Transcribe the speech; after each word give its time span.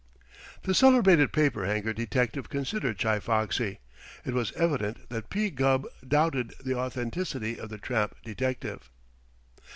The 0.63 0.73
celebrated 0.73 1.31
paper 1.31 1.63
hanger 1.67 1.93
detective 1.93 2.49
considered 2.49 2.97
Chi 2.97 3.19
Foxy. 3.19 3.77
It 4.25 4.33
was 4.33 4.51
evident 4.53 5.09
that 5.09 5.29
P. 5.29 5.51
Gubb 5.51 5.85
doubted 6.07 6.55
the 6.65 6.73
authenticity 6.73 7.59
of 7.59 7.69
the 7.69 7.77
tramp 7.77 8.15
detective. 8.23 8.89